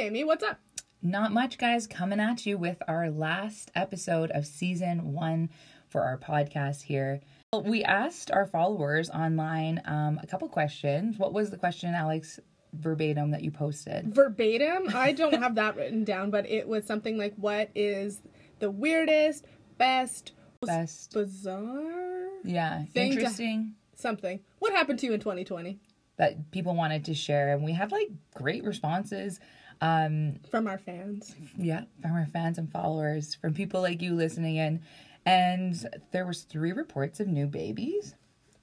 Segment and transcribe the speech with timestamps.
[0.00, 0.58] Hey, Amy, what's up?
[1.02, 5.50] Not much, guys, coming at you with our last episode of season one
[5.90, 7.20] for our podcast here.
[7.52, 11.18] We asked our followers online um, a couple questions.
[11.18, 12.40] What was the question, Alex,
[12.72, 14.14] verbatim that you posted?
[14.14, 14.88] Verbatim?
[14.96, 18.22] I don't have that written down, but it was something like, What is
[18.58, 19.44] the weirdest,
[19.76, 20.32] best,
[20.62, 21.12] Best.
[21.12, 22.26] bizarre?
[22.42, 24.40] Yeah, Thing to- interesting Something.
[24.60, 25.78] What happened to you in 2020
[26.16, 29.40] that people wanted to share, and we had like great responses.
[29.80, 31.34] Um, from our fans?
[31.56, 34.82] yeah, from our fans and followers, from people like you listening in,
[35.24, 38.14] and there was three reports of new babies.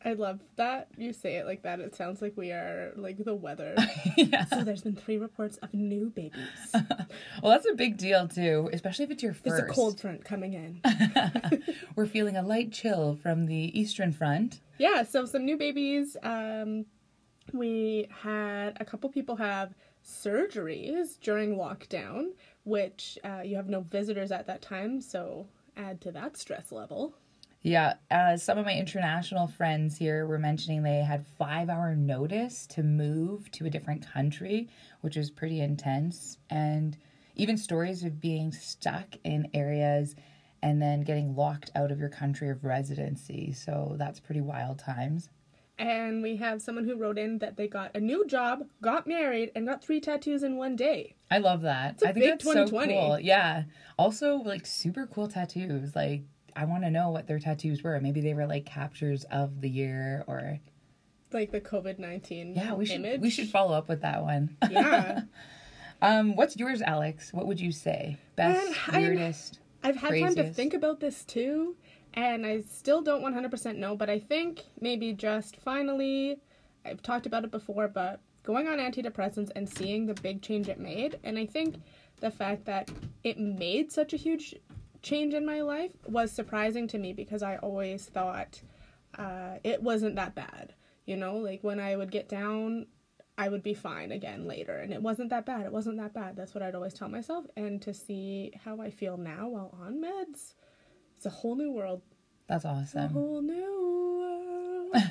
[0.05, 1.79] I love that you say it like that.
[1.79, 3.75] It sounds like we are like the weather.
[4.15, 4.45] yeah.
[4.45, 6.41] so there's been three reports of new babies.
[7.43, 9.71] Well, that's a big deal too, especially if it's your There's first.
[9.71, 10.81] a cold front coming in.
[11.95, 14.59] We're feeling a light chill from the eastern front.
[14.77, 16.15] yeah, so some new babies.
[16.23, 16.85] Um,
[17.53, 19.73] we had a couple people have
[20.07, 22.31] surgeries during lockdown,
[22.63, 27.13] which uh, you have no visitors at that time, so add to that stress level.
[27.61, 32.65] Yeah, uh, some of my international friends here were mentioning they had five hour notice
[32.67, 34.69] to move to a different country,
[35.01, 36.37] which is pretty intense.
[36.49, 36.97] And
[37.35, 40.15] even stories of being stuck in areas
[40.61, 43.51] and then getting locked out of your country of residency.
[43.51, 45.29] So that's pretty wild times.
[45.79, 49.51] And we have someone who wrote in that they got a new job, got married,
[49.55, 51.15] and got three tattoos in one day.
[51.29, 52.01] I love that.
[52.01, 52.93] a I think big that's 2020.
[52.93, 53.19] so cool.
[53.19, 53.63] Yeah.
[53.97, 55.95] Also, like super cool tattoos.
[55.95, 56.23] Like
[56.55, 57.99] I want to know what their tattoos were.
[57.99, 60.59] Maybe they were like captures of the year, or
[61.31, 63.21] Like the COVID 19 yeah, we should image.
[63.21, 64.57] we should follow up with that one.
[64.71, 65.21] Yeah.
[66.01, 67.31] um, what's yours, Alex?
[67.33, 68.17] What would you say?
[68.35, 69.59] Best, Man, weirdest.
[69.83, 71.75] I've had time to think about this too,
[72.17, 76.39] and I still don't 100% know, but I think maybe just finally,
[76.83, 80.79] I've talked about it before, but going on antidepressants and seeing the big change it
[80.79, 81.75] made, and I think
[82.19, 82.89] the fact that
[83.23, 84.55] it made such a huge
[85.03, 88.59] change in my life was surprising to me because I always thought
[89.15, 90.73] uh, it wasn't that bad.
[91.05, 92.87] You know, like when I would get down,
[93.37, 94.77] I would be fine again later.
[94.77, 95.67] And it wasn't that bad.
[95.67, 96.35] It wasn't that bad.
[96.35, 97.45] That's what I'd always tell myself.
[97.55, 100.55] And to see how I feel now while on meds,
[101.17, 102.01] it's a whole new world.
[102.47, 103.09] That's A awesome.
[103.09, 105.03] whole new world.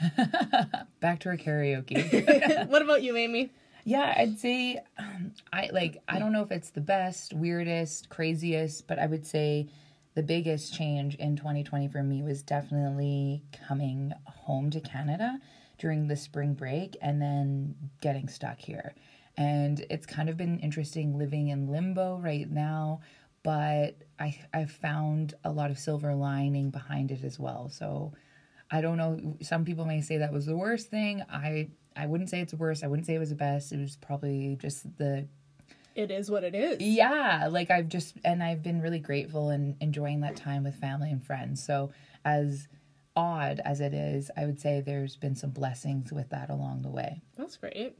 [1.00, 2.68] Back to our karaoke.
[2.68, 3.50] what about you, Amy?
[3.84, 8.86] Yeah, I'd say um, I like I don't know if it's the best, weirdest, craziest,
[8.86, 9.68] but I would say
[10.14, 15.38] the biggest change in 2020 for me was definitely coming home to Canada
[15.78, 18.94] during the spring break and then getting stuck here.
[19.36, 23.00] And it's kind of been interesting living in limbo right now,
[23.42, 27.68] but I I've found a lot of silver lining behind it as well.
[27.68, 28.12] So
[28.70, 29.36] I don't know.
[29.42, 31.22] Some people may say that was the worst thing.
[31.30, 32.84] I I wouldn't say it's the worst.
[32.84, 33.72] I wouldn't say it was the best.
[33.72, 35.26] It was probably just the
[35.94, 36.80] It is what it is.
[36.80, 37.48] yeah.
[37.50, 41.24] Like I've just and I've been really grateful and enjoying that time with family and
[41.24, 41.64] friends.
[41.64, 41.90] So
[42.24, 42.68] as
[43.14, 46.90] odd as it is, I would say there's been some blessings with that along the
[46.90, 47.22] way.
[47.36, 47.96] That's great.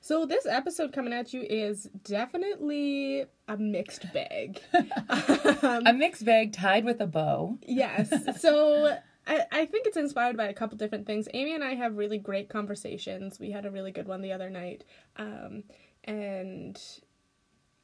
[0.00, 4.60] So this episode coming at you is definitely a mixed bag.
[4.72, 7.58] A mixed bag tied with a bow.
[7.62, 8.12] Yes.
[8.38, 8.96] So
[9.26, 11.28] I, I think it's inspired by a couple different things.
[11.34, 13.40] Amy and I have really great conversations.
[13.40, 14.84] We had a really good one the other night.
[15.16, 15.64] Um,
[16.04, 16.80] and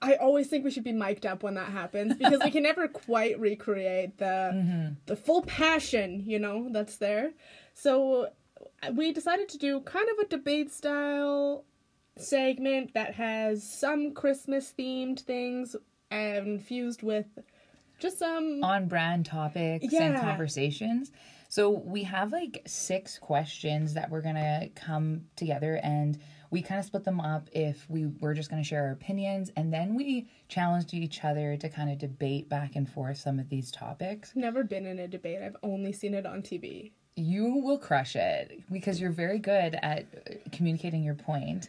[0.00, 2.87] I always think we should be mic'd up when that happens because we can never
[3.06, 7.33] quite recreate the the full passion, you know, that's there.
[7.75, 8.29] So
[8.93, 11.65] we decided to do kind of a debate style
[12.17, 15.77] segment that has some Christmas themed things
[16.11, 17.27] and fused with
[17.99, 21.12] just some on brand topics and conversations.
[21.49, 26.19] So we have like six questions that we're gonna come together and
[26.50, 29.73] we kind of split them up if we were just gonna share our opinions and
[29.73, 33.71] then we challenged each other to kind of debate back and forth some of these
[33.71, 34.33] topics.
[34.34, 35.41] never been in a debate.
[35.43, 36.93] I've only seen it on TV.
[37.17, 41.69] You will crush it because you're very good at communicating your point.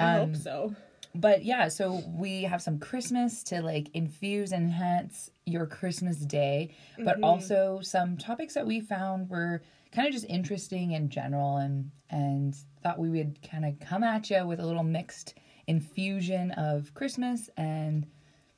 [0.00, 0.74] I Um, hope so.
[1.14, 6.70] But yeah, so we have some Christmas to like infuse and enhance your Christmas day,
[7.04, 9.60] but also some topics that we found were
[9.92, 14.30] kind of just interesting in general and and thought we would kind of come at
[14.30, 15.34] you with a little mixed
[15.66, 18.06] infusion of Christmas and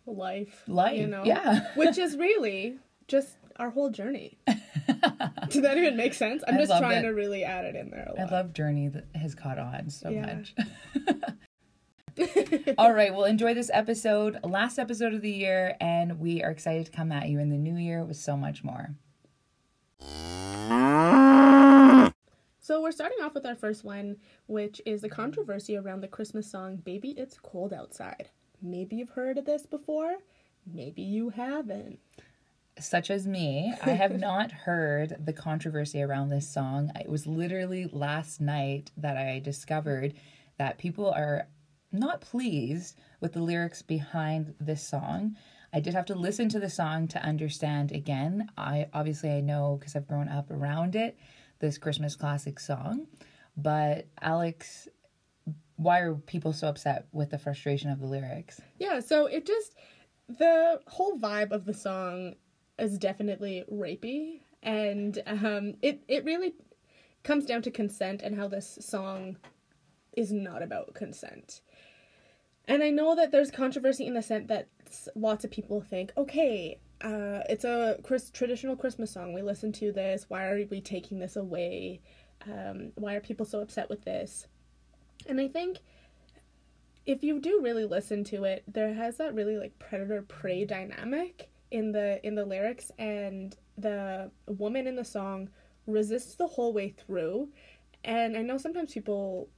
[0.05, 0.62] Life.
[0.67, 0.99] life.
[0.99, 1.25] You know?
[1.25, 1.69] Yeah.
[1.76, 2.76] Which is really
[3.08, 4.38] just our whole journey.
[4.46, 6.43] Did that even make sense?
[6.46, 8.32] I'm I just trying to really add it in there a I lot.
[8.32, 10.37] I love Journey that has caught on so Yeah.
[10.37, 10.54] much.
[12.78, 16.84] All right, well, enjoy this episode, last episode of the year, and we are excited
[16.87, 18.90] to come at you in the new year with so much more.
[22.60, 24.16] So we're starting off with our first one,
[24.46, 28.28] which is the controversy around the Christmas song "Baby It's Cold Outside."
[28.64, 30.19] maybe you've heard of this before,
[30.72, 31.98] maybe you haven't.
[32.78, 36.90] Such as me, I have not heard the controversy around this song.
[36.98, 40.14] It was literally last night that I discovered
[40.58, 41.48] that people are
[41.92, 45.36] not pleased with the lyrics behind this song.
[45.72, 48.48] I did have to listen to the song to understand again.
[48.56, 51.19] I obviously I know because I've grown up around it,
[51.60, 53.06] this Christmas classic song.
[53.56, 54.88] But Alex,
[55.76, 58.60] why are people so upset with the frustration of the lyrics?
[58.78, 59.74] Yeah, so it just
[60.28, 62.34] the whole vibe of the song
[62.78, 66.54] is definitely rapey and um it it really
[67.22, 69.36] comes down to consent and how this song
[70.16, 71.60] is not about consent.
[72.66, 74.69] And I know that there's controversy in the sense that
[75.14, 79.32] lots of people think, okay, uh, it's a Chris, traditional Christmas song.
[79.32, 80.26] We listen to this.
[80.28, 82.00] Why are we taking this away?
[82.46, 84.46] Um, why are people so upset with this?
[85.26, 85.78] And I think
[87.04, 91.50] if you do really listen to it, there has that really like predator prey dynamic
[91.72, 95.48] in the in the lyrics, and the woman in the song
[95.86, 97.48] resists the whole way through.
[98.04, 99.48] And I know sometimes people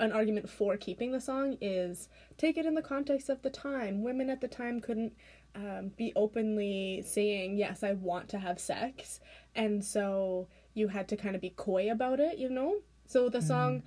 [0.00, 4.02] an argument for keeping the song is take it in the context of the time.
[4.02, 5.12] Women at the time couldn't
[5.54, 9.20] um, be openly saying, Yes, I want to have sex.
[9.54, 12.76] And so you had to kind of be coy about it, you know?
[13.06, 13.46] So the mm.
[13.46, 13.82] song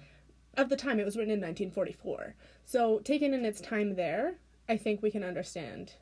[0.58, 2.36] of the time, it was written in 1944.
[2.64, 4.36] So taken in its time there,
[4.68, 5.94] I think we can understand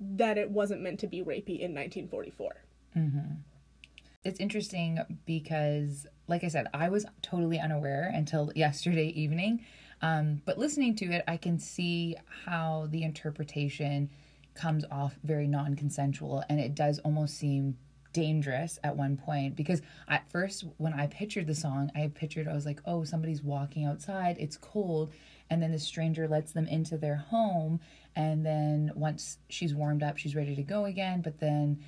[0.00, 2.52] that it wasn't meant to be rapey in 1944.
[2.96, 3.34] Mm-hmm.
[4.24, 9.64] It's interesting because like I said, I was totally unaware until yesterday evening.
[10.02, 14.10] Um, but listening to it, I can see how the interpretation
[14.54, 17.76] comes off very non consensual and it does almost seem
[18.12, 22.54] dangerous at one point because at first when I pictured the song, I pictured I
[22.54, 25.12] was like, oh, somebody's walking outside, it's cold,
[25.50, 27.80] and then the stranger lets them into their home,
[28.16, 31.78] and then once she's warmed up, she's ready to go again, but then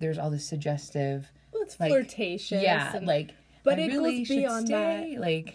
[0.00, 2.62] there's all this suggestive well, it's like, flirtatious.
[2.62, 5.12] Yeah, and- like but I it really goes beyond stay.
[5.14, 5.20] that.
[5.20, 5.54] Like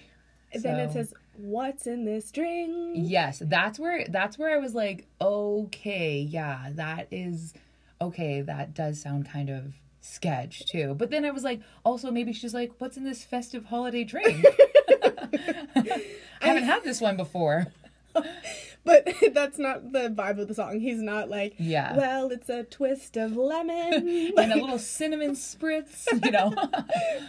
[0.53, 5.07] then it says, "What's in this drink?" Yes, that's where that's where I was like,
[5.21, 7.53] okay, yeah, that is
[8.01, 8.41] okay.
[8.41, 10.95] That does sound kind of sketch too.
[10.95, 14.43] But then I was like, also maybe she's like, "What's in this festive holiday drink?"
[15.75, 16.01] I
[16.41, 17.67] haven't had this one before.
[18.83, 20.79] but that's not the vibe of the song.
[20.79, 26.07] He's not like, yeah, well, it's a twist of lemon and a little cinnamon spritz,
[26.23, 26.53] you know.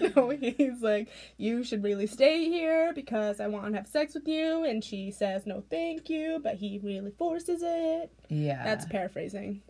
[0.16, 4.28] no, he's like, you should really stay here because I want to have sex with
[4.28, 8.10] you, and she says no, thank you, but he really forces it.
[8.28, 9.62] Yeah, that's paraphrasing.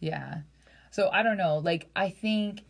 [0.00, 0.38] Yeah,
[0.90, 1.58] so I don't know.
[1.58, 2.62] Like, I think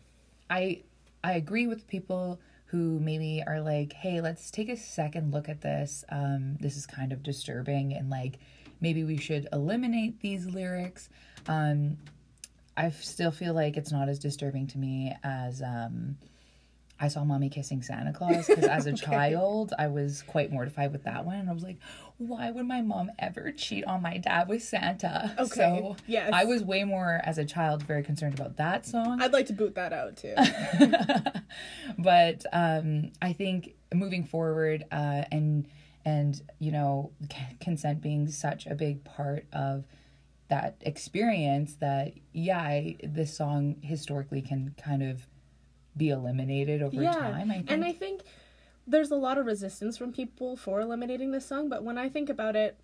[0.49, 0.83] I
[1.23, 5.61] I agree with people who maybe are like, hey, let's take a second look at
[5.61, 6.03] this.
[6.09, 8.39] Um, this is kind of disturbing, and like
[8.81, 11.09] maybe we should eliminate these lyrics.
[11.47, 11.97] Um,
[12.77, 16.17] I still feel like it's not as disturbing to me as um,
[16.99, 19.05] I saw mommy kissing Santa Claus because as a okay.
[19.05, 21.35] child I was quite mortified with that one.
[21.37, 21.77] And I was like,
[22.17, 25.33] why would my mom ever cheat on my dad with Santa?
[25.37, 25.47] Okay.
[25.47, 26.31] So yes.
[26.33, 29.21] I was way more as a child very concerned about that song.
[29.21, 30.35] I'd like to boot that out too.
[31.97, 35.67] but um, I think moving forward uh, and
[36.05, 37.11] and you know
[37.59, 39.85] consent being such a big part of
[40.47, 45.27] that experience that yeah I, this song historically can kind of
[45.97, 47.13] be eliminated over yeah.
[47.13, 47.51] time.
[47.51, 47.71] I think.
[47.71, 48.21] And I think
[48.87, 52.29] there's a lot of resistance from people for eliminating this song, but when I think
[52.29, 52.77] about it,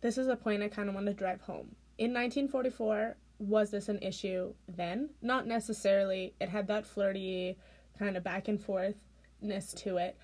[0.00, 1.76] this is a point I kind of want to drive home.
[1.98, 5.10] In 1944, was this an issue then?
[5.22, 6.34] Not necessarily.
[6.40, 7.56] It had that flirty
[7.98, 10.16] kind of back and forthness to it.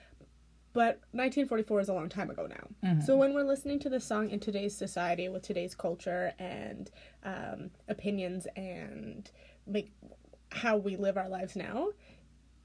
[0.75, 2.89] But 1944 is a long time ago now.
[2.89, 3.01] Mm-hmm.
[3.03, 6.91] So when we're listening to this song in today's society with today's culture and
[7.25, 9.31] um, opinions and
[9.67, 9.91] like
[10.51, 11.89] how we live our lives now,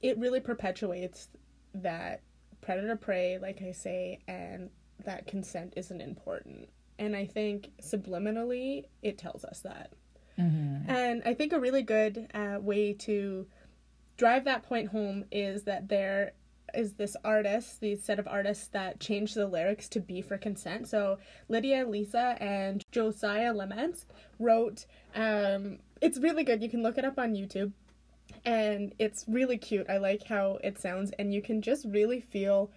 [0.00, 1.28] it really perpetuates
[1.74, 2.22] that
[2.60, 4.70] predator prey, like I say, and
[5.04, 6.68] that consent isn't important.
[6.98, 9.92] And I think subliminally it tells us that.
[10.38, 10.90] Mm-hmm.
[10.90, 13.46] And I think a really good uh, way to
[14.16, 16.32] drive that point home is that there
[16.74, 20.88] is this artist, the set of artists that changed the lyrics to be for consent.
[20.88, 24.04] So Lydia Liza and Josiah Lemetz
[24.38, 24.86] wrote.
[25.14, 26.62] Um, it's really good.
[26.62, 27.72] You can look it up on YouTube
[28.44, 29.88] and it's really cute.
[29.88, 32.70] I like how it sounds, and you can just really feel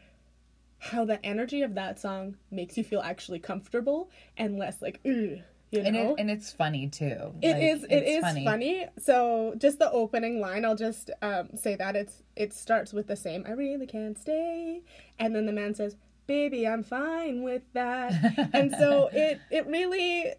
[0.80, 5.44] how the energy of that song makes you feel actually comfortable and less like, ugh.
[5.72, 5.88] You know?
[5.88, 7.34] and, it, and it's funny too.
[7.42, 7.84] It like, is.
[7.86, 8.46] It is funny.
[8.46, 8.86] funny.
[9.00, 13.16] So just the opening line, I'll just um, say that it's it starts with the
[13.16, 13.46] same.
[13.48, 14.82] I really can't stay,
[15.18, 15.96] and then the man says,
[16.28, 18.12] "Baby, I'm fine with that."
[18.54, 20.34] and so it it really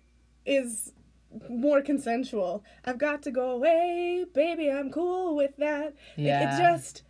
[0.44, 0.92] is
[1.48, 2.62] more consensual.
[2.84, 4.70] I've got to go away, baby.
[4.70, 5.94] I'm cool with that.
[6.16, 6.54] Yeah.
[6.54, 7.04] it just.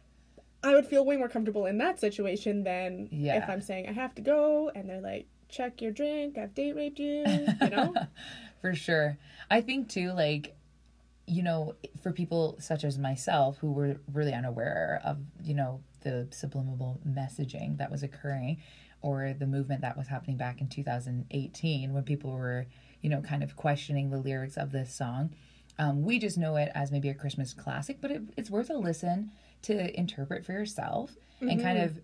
[0.65, 3.43] I would feel way more comfortable in that situation than Yeah.
[3.43, 6.75] if I'm saying I have to go and they're like, check your drink, I've date
[6.75, 7.25] raped you,
[7.61, 7.95] you know?
[8.61, 9.19] For sure.
[9.51, 10.57] I think too, like,
[11.27, 16.27] you know, for people such as myself who were really unaware of, you know, the
[16.31, 18.61] subliminal messaging that was occurring
[19.03, 22.67] or the movement that was happening back in 2018 when people were,
[23.03, 25.31] you know, kind of questioning the lyrics of this song.
[25.79, 28.75] Um, we just know it as maybe a Christmas classic, but it, it's worth a
[28.75, 29.31] listen
[29.63, 31.99] to interpret for yourself and kind of,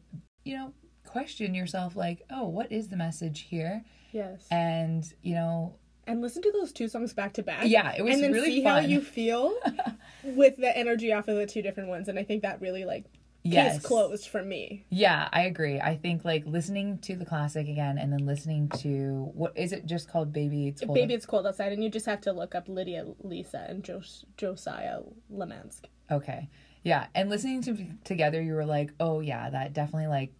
[0.44, 0.72] you know,
[1.08, 3.84] question yourself like, oh, what is the message here?
[4.12, 4.46] yes.
[4.50, 5.74] And, you know,
[6.06, 7.64] and listen to those two songs back to back.
[7.66, 9.54] Yeah, it was and then really see how you feel
[10.24, 12.08] with the energy off of the two different ones.
[12.08, 13.04] And I think that really like
[13.44, 13.80] Yes.
[13.82, 14.84] closed for me.
[14.90, 15.80] Yeah, I agree.
[15.80, 19.86] I think like listening to the classic again and then listening to what is it
[19.86, 22.54] just called Baby It's Cold Baby, it's cold outside, and you just have to look
[22.54, 25.00] up Lydia Liza and Jos- Josiah
[25.32, 25.84] Lemansk.
[26.10, 26.48] Okay.
[26.84, 30.32] Yeah, and listening to together you were like, "Oh yeah, that definitely like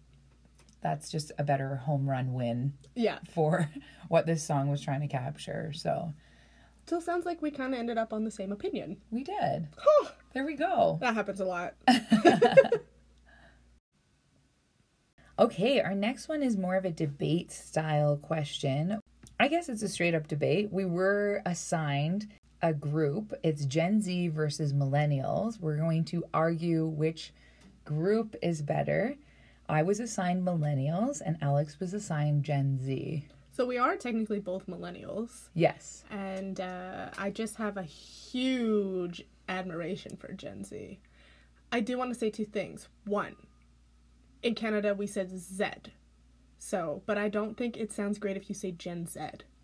[0.81, 3.19] that's just a better home run win Yeah.
[3.33, 3.69] for
[4.07, 6.13] what this song was trying to capture." So,
[6.85, 8.97] Still sounds like we kind of ended up on the same opinion.
[9.11, 9.67] we did.
[9.77, 10.97] Huh, There we go.
[11.01, 11.75] that happens a lot.
[15.37, 18.99] Okay, our next one is more of a debate style question.
[19.39, 20.67] I guess it's a straight up debate.
[20.71, 22.27] We were assigned
[22.61, 23.33] a group.
[23.41, 25.57] It's Gen Z versus millennials.
[25.61, 27.31] We're going to argue which
[27.85, 29.15] group is better.
[29.69, 33.25] I was assigned millennials and Alex was assigned Gen Z.
[33.51, 36.03] So we are technically both millennials, Yes.
[36.09, 40.99] and uh, I just have a huge admiration for Gen Z.
[41.71, 42.87] I do want to say two things.
[43.05, 43.35] One,
[44.41, 45.65] in Canada we said Z,
[46.57, 49.19] so but I don't think it sounds great if you say Gen Z.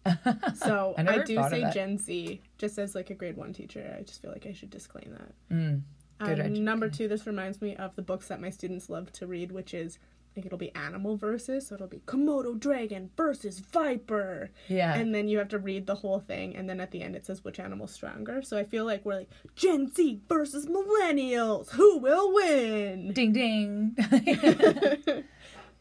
[0.56, 1.70] So I I, do say.
[1.74, 3.96] Gen Z just as like a grade one teacher.
[3.98, 5.56] I just feel like I should disclaim that.
[5.56, 5.82] Mm,
[6.20, 9.28] good Um, number two, this reminds me of the books that my students love to
[9.28, 10.00] read, which is
[10.32, 14.94] I think it'll be animal versus, so it'll be Komodo dragon versus viper, Yeah.
[14.96, 17.26] and then you have to read the whole thing, and then at the end it
[17.26, 18.42] says which animal's stronger.
[18.42, 23.14] So I feel like we're like Gen Z versus millennials, who will win?
[23.14, 23.96] ding ding.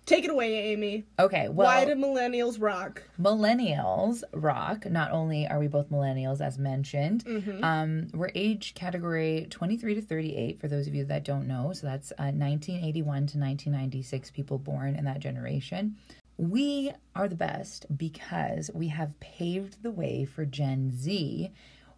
[0.07, 1.05] Take it away, Amy.
[1.19, 3.03] okay, well Why do millennials rock?
[3.21, 4.85] millennials rock.
[4.91, 7.65] Not only are we both millennials, as mentioned, Mm-hmm.
[7.65, 11.73] um, we're age category 23 to 38, for those of you that don't know.
[11.73, 15.97] So that's uh, 1981 to 1996 people born in that generation.
[16.37, 21.51] We are the best because we have paved the way for Gen Z.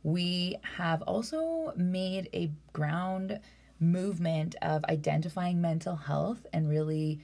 [0.04, 3.40] We have also made a ground
[3.80, 7.20] movement of identifying mental health and really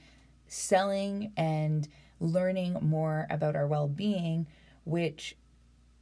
[0.53, 1.87] selling and
[2.19, 4.45] learning more about our well-being
[4.85, 5.35] which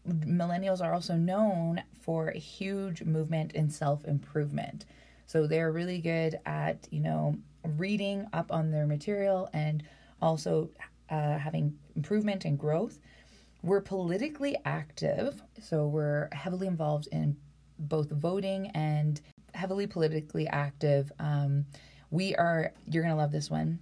[0.08, 4.86] millennials are also known for a huge movement in self-improvement.
[5.28, 7.38] So they're really good at you know
[7.78, 9.84] reading up on their material and
[10.22, 10.70] also
[11.10, 13.00] uh, having improvement and growth.
[13.64, 17.38] We're politically active so we're heavily involved in
[17.78, 19.22] both voting and
[19.54, 21.12] heavily politically active.
[21.20, 21.66] Um,
[22.10, 23.80] we are you're gonna love this one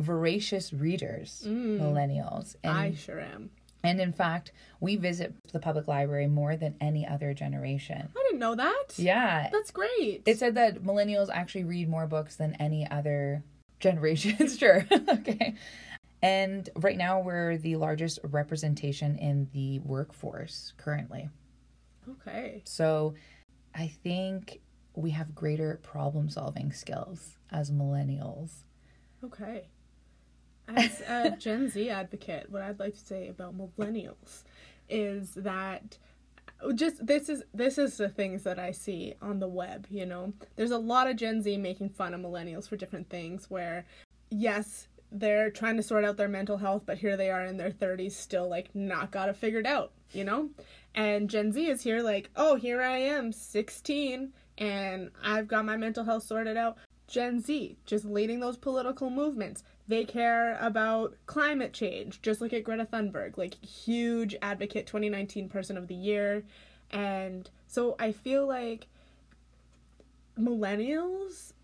[0.00, 1.78] voracious readers mm.
[1.78, 3.50] millennials and I sure am.
[3.82, 8.40] and in fact we visit the public library more than any other generation I didn't
[8.40, 8.94] know that.
[8.96, 10.22] yeah That's great.
[10.26, 13.44] it said that millennials actually read more books than any other
[13.80, 14.48] generation.
[14.58, 14.86] sure.
[14.92, 15.54] okay.
[16.22, 21.30] And right now, we're the largest representation in the workforce currently.
[22.08, 22.60] okay.
[22.66, 23.14] So
[23.74, 24.60] I think
[24.94, 28.50] we have greater problem solving skills as millennials.
[29.24, 29.68] Okay.
[30.68, 34.44] As a Gen Z advocate, what I'd like to say about millennials
[34.88, 35.98] is that
[36.74, 40.32] just this is this is the things that I see on the web, you know.
[40.56, 43.84] There's a lot of Gen Z making fun of millennials for different things where
[44.30, 47.70] yes, they're trying to sort out their mental health, but here they are in their
[47.70, 50.50] 30s still like not got it figured out, you know?
[50.94, 55.76] And Gen Z is here like, "Oh, here I am, 16, and I've got my
[55.76, 56.76] mental health sorted out."
[57.08, 59.64] Gen Z, just leading those political movements.
[59.90, 62.22] They care about climate change.
[62.22, 66.44] Just look at Greta Thunberg, like huge advocate 2019 person of the year.
[66.92, 68.86] And so I feel like
[70.38, 71.54] millennials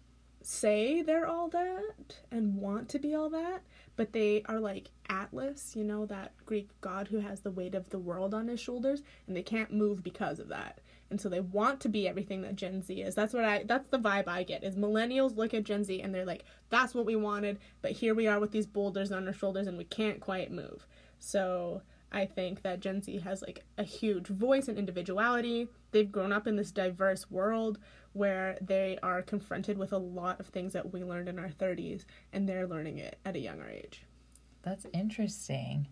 [0.42, 3.62] say they're all that and want to be all that,
[3.94, 7.90] but they are like Atlas, you know, that Greek god who has the weight of
[7.90, 10.80] the world on his shoulders, and they can't move because of that.
[11.10, 13.14] And so they want to be everything that Gen Z is.
[13.14, 14.64] That's what I that's the vibe I get.
[14.64, 18.14] Is millennials look at Gen Z and they're like, that's what we wanted, but here
[18.14, 20.86] we are with these boulders on our shoulders and we can't quite move.
[21.18, 21.82] So
[22.12, 25.68] I think that Gen Z has like a huge voice and individuality.
[25.92, 27.78] They've grown up in this diverse world
[28.12, 32.04] where they are confronted with a lot of things that we learned in our 30s
[32.32, 34.04] and they're learning it at a younger age.
[34.62, 35.86] That's interesting.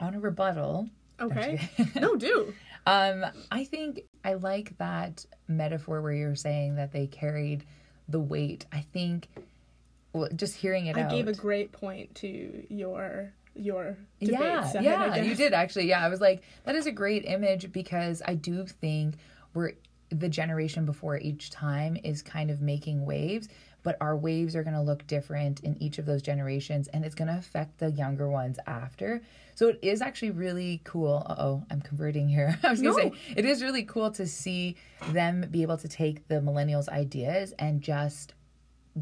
[0.00, 0.88] On a rebuttal,
[1.20, 1.68] Okay.
[1.94, 2.52] no, do.
[2.86, 7.64] Um, I think I like that metaphor where you're saying that they carried
[8.08, 8.66] the weight.
[8.72, 9.28] I think
[10.12, 11.10] well, just hearing it I out.
[11.10, 15.88] gave a great point to your your debate yeah, yeah, you did actually.
[15.88, 19.16] Yeah, I was like, that is a great image because I do think
[19.52, 19.72] we're
[20.10, 23.48] the generation before each time is kind of making waves,
[23.84, 27.14] but our waves are going to look different in each of those generations, and it's
[27.14, 29.22] going to affect the younger ones after.
[29.54, 31.24] So it is actually really cool.
[31.28, 32.58] Oh, I'm converting here.
[32.64, 34.74] I was going to say it is really cool to see
[35.12, 38.32] them be able to take the millennials' ideas and just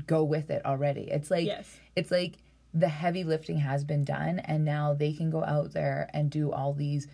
[0.06, 1.02] go with it already.
[1.10, 1.78] It's like Yes.
[1.96, 2.34] it's like
[2.74, 6.50] the heavy lifting has been done and now they can go out there and do
[6.50, 7.06] all these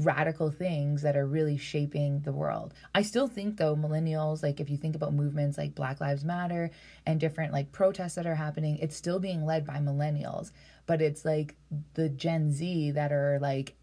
[0.00, 2.74] radical things that are really shaping the world.
[2.94, 6.70] I still think though millennials like if you think about movements like Black Lives Matter
[7.06, 10.52] and different like protests that are happening, it's still being led by millennials,
[10.86, 11.56] but it's like
[11.94, 13.76] the Gen Z that are like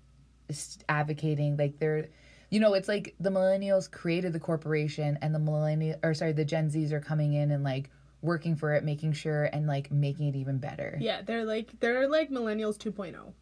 [0.88, 2.08] advocating like they're
[2.50, 6.46] you know it's like the millennials created the corporation and the millennial or sorry the
[6.46, 7.90] gen z's are coming in and like
[8.22, 12.08] working for it making sure and like making it even better Yeah, they're like they're
[12.08, 13.34] like millennials 2.0.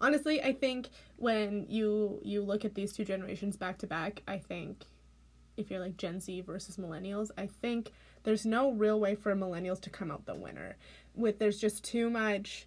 [0.00, 4.38] Honestly, I think when you you look at these two generations back to back, I
[4.38, 4.84] think
[5.56, 7.92] if you're like Gen Z versus millennials, I think
[8.24, 10.76] there's no real way for millennials to come out the winner.
[11.14, 12.66] With there's just too much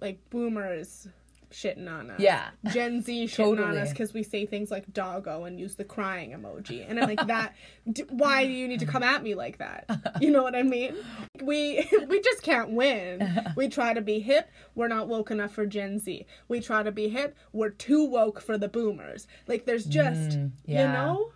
[0.00, 1.08] like boomers
[1.52, 2.20] shitting on us.
[2.20, 2.48] Yeah.
[2.72, 6.32] Gen Z shitting on us because we say things like doggo and use the crying
[6.32, 6.84] emoji.
[6.88, 7.54] And I'm like, that,
[7.90, 9.86] d- why do you need to come at me like that?
[10.20, 10.96] You know what I mean?
[11.42, 13.52] We, we just can't win.
[13.56, 16.26] We try to be hip, we're not woke enough for Gen Z.
[16.48, 19.26] We try to be hip, we're too woke for the boomers.
[19.46, 20.92] Like, there's mm, just, you yeah.
[20.92, 21.32] know?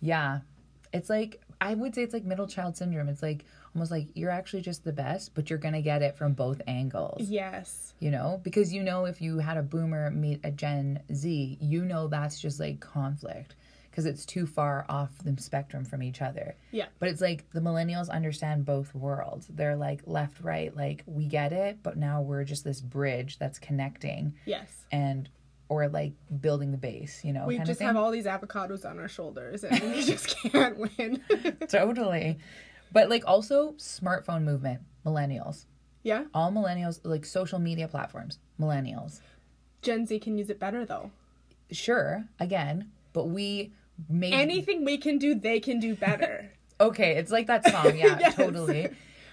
[0.00, 0.40] yeah
[0.92, 3.44] it's like i would say it's like middle child syndrome it's like
[3.78, 7.28] almost like you're actually just the best but you're gonna get it from both angles
[7.30, 7.94] Yes.
[8.00, 11.84] you know because you know if you had a boomer meet a gen z you
[11.84, 13.54] know that's just like conflict
[13.88, 16.86] because it's too far off the spectrum from each other Yeah.
[16.98, 21.52] but it's like the millennials understand both worlds they're like left right like we get
[21.52, 24.86] it but now we're just this bridge that's connecting Yes.
[24.90, 25.28] and
[25.70, 28.84] or like building the base you know We kind just of have all these avocados
[28.88, 31.22] on our shoulders and we just can't win.
[31.68, 32.38] totally
[32.92, 35.64] but like also smartphone movement millennials
[36.02, 36.24] yeah.
[36.34, 39.20] all millennials like social media platforms millennials
[39.82, 41.10] Gen Z can use it better though.
[41.70, 43.72] sure again but we
[44.08, 46.50] made Anything we can do, they can do better.
[46.80, 48.34] okay it's like that song yeah Yes.
[48.36, 48.88] totally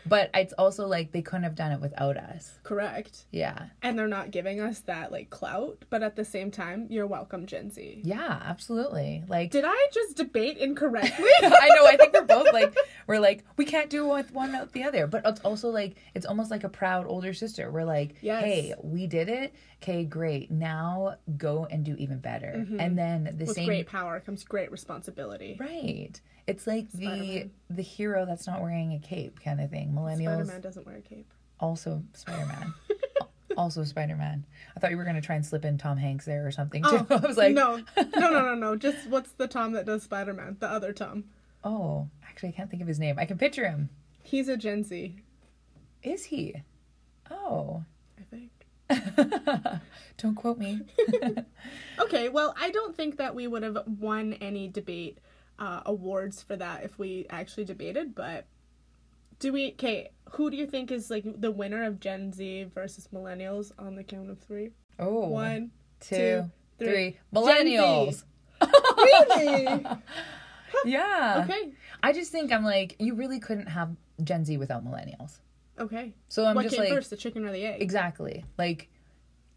[0.07, 3.25] but it's also like they couldn't have done it without us Correct.
[3.31, 7.07] yeah And they're not giving us that like clout, but at the same time, you're
[7.07, 8.01] welcome, Gen Z.
[8.03, 11.29] yeah absolutely like Did I just debate incorrectly?
[11.41, 11.85] I know.
[11.85, 12.75] I think we're both like
[13.07, 15.07] we're like we can't do with one without the other.
[15.07, 17.69] But it's also like it's almost like a proud older sister.
[17.71, 18.43] We're like, Yes.
[18.43, 19.53] hey, we did it.
[19.83, 20.49] Okay, great.
[20.51, 22.65] Now go and do even better.
[22.79, 23.39] And then the Mm-hmm.
[23.45, 25.57] With same great power comes great responsibility.
[25.59, 26.19] right.
[26.47, 27.51] It's like the Spider-Man.
[27.71, 29.93] the hero that's not wearing a cape kind of thing.
[29.93, 31.33] Millennials Spider Man doesn't wear a cape.
[31.59, 32.73] also Spider Man.
[33.57, 34.45] also Spider Man.
[34.75, 37.05] I thought you were gonna try and slip in Tom Hanks there or something too.
[37.09, 38.75] I was like, no, no, no, no, no.
[38.75, 40.57] Just what's the Tom that does Spider Man?
[40.59, 41.23] The other Tom.
[41.65, 43.17] Oh, actually, I can't think of his name.
[43.19, 43.89] I can picture him.
[44.23, 45.17] He's a Gen Z,
[46.03, 46.55] Is he?
[47.29, 47.83] Oh.
[48.17, 48.51] I think.
[50.17, 50.81] Don't quote me.
[51.99, 55.17] Okay, well, I don't think that we would have won any debate
[55.57, 58.45] uh, awards for that if we actually debated, but
[59.39, 59.71] do we?
[59.71, 63.95] Okay, who do you think is like the winner of Gen Z versus Millennials on
[63.95, 64.71] the count of three?
[64.99, 66.87] Oh, One, two, two, three.
[66.87, 67.19] three.
[67.33, 68.23] Millennials.
[68.61, 69.85] Really?
[70.85, 71.43] Yeah.
[71.45, 75.39] okay, I just think I'm like, you really couldn't have Gen Z without millennials.
[75.79, 76.13] okay.
[76.29, 77.81] So I'm what just came like, first, the chicken or the egg?
[77.81, 78.45] exactly.
[78.57, 78.89] Like,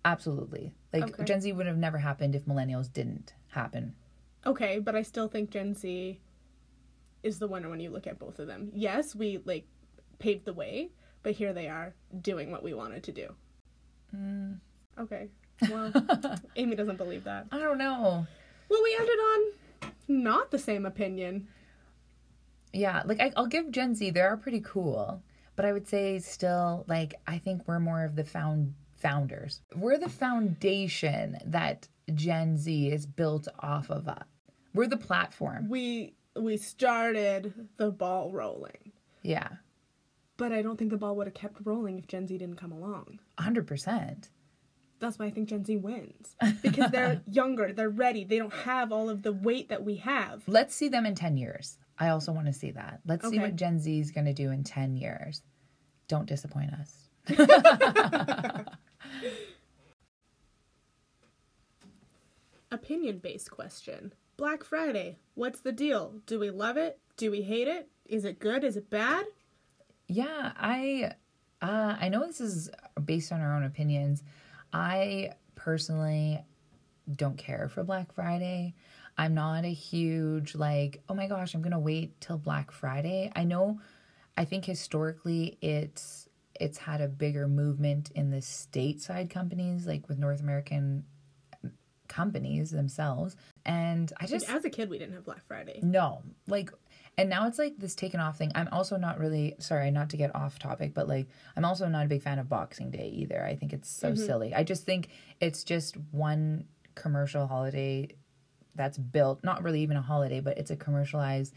[0.04, 0.74] absolutely.
[0.92, 1.24] Like, Okay.
[1.24, 3.94] Gen Z would have never happened if millennials didn't happen.
[4.46, 6.18] Okay, but I still think Gen Z
[7.22, 8.70] is the winner when you look at both of them.
[8.72, 9.66] Yes, we like
[10.18, 10.90] paved the way,
[11.22, 13.34] but here they are doing what we wanted to do.
[14.16, 14.58] Mm.
[14.98, 15.28] Okay.
[15.68, 15.92] Well,
[16.54, 17.46] Amy doesn't believe that.
[17.50, 18.24] I don't know.
[18.68, 19.40] Well, we ended on
[20.08, 21.48] not the same opinion.
[22.72, 24.10] Yeah, like I, I'll give Gen Z.
[24.10, 25.22] They are pretty cool,
[25.56, 29.62] but I would say still, like I think we're more of the found founders.
[29.74, 34.06] We're the foundation that Gen Z is built off of.
[34.08, 34.16] Uh,
[34.74, 35.68] we're the platform.
[35.68, 38.92] We we started the ball rolling,
[39.22, 39.48] Yeah,
[40.36, 42.70] but I don't think the ball would have kept rolling if Gen Z didn't come
[42.72, 43.18] along.
[43.38, 44.28] hundred percent.
[45.00, 48.92] That's why I think Gen Z wins because they're younger, they're ready, they don't have
[48.92, 50.42] all of the weight that we have.
[50.46, 51.78] Let's see them in 10 years.
[51.98, 53.00] I also want to see that.
[53.06, 55.42] Let's see what Gen Z is going to do in 10 years.
[56.06, 57.08] Don't disappoint us.
[62.70, 64.12] Opinion based question.
[64.36, 66.14] Black Friday, what's the deal?
[66.26, 67.00] Do we love it?
[67.16, 67.88] Do we hate it?
[68.06, 68.62] Is it good?
[68.62, 69.26] Is it bad?
[70.06, 71.12] Yeah, I
[71.60, 72.70] uh, I know this is
[73.04, 74.22] based on our own opinions.
[74.72, 76.40] I personally
[77.14, 78.74] don't care for Black Friday.
[79.16, 83.32] I'm not a huge like, oh my gosh, I'm gonna wait till Black Friday.
[83.34, 83.80] I know
[84.36, 86.28] I think historically it's
[86.60, 91.04] it's had a bigger movement in the stateside companies, like with North American
[92.08, 93.36] companies themselves.
[93.64, 95.80] And I just As a kid, we didn't have Black Friday.
[95.82, 96.70] no, like,
[97.18, 98.52] and now it's like this taken off thing.
[98.54, 101.26] I'm also not really sorry, not to get off topic, but like,
[101.56, 103.44] I'm also not a big fan of Boxing Day either.
[103.44, 104.24] I think it's so mm-hmm.
[104.24, 104.54] silly.
[104.54, 105.08] I just think
[105.40, 108.08] it's just one commercial holiday
[108.76, 111.52] that's built, not really even a holiday, but it's a commercialized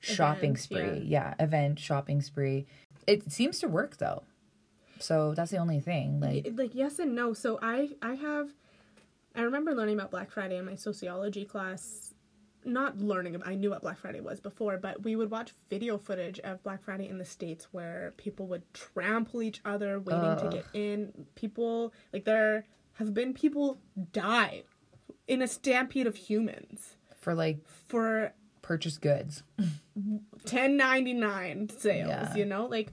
[0.00, 1.02] shopping Event, spree.
[1.04, 1.34] Yeah.
[1.38, 2.66] event shopping spree.
[3.06, 4.22] It seems to work though.
[5.00, 6.18] So that's the only thing.
[6.18, 7.34] Like, like yes and no.
[7.34, 8.54] So I I have
[9.36, 12.07] I remember learning about Black Friday in my sociology class.
[12.64, 15.96] Not learning about I knew what Black Friday was before, but we would watch video
[15.96, 20.50] footage of Black Friday in the States where people would trample each other waiting to
[20.52, 21.26] get in.
[21.34, 23.78] People like there have been people
[24.12, 24.64] die
[25.26, 29.42] in a stampede of humans for like for purchase goods.
[30.42, 32.34] 1099 sales, Yeah.
[32.34, 32.66] you know?
[32.66, 32.92] Like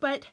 [0.00, 0.26] but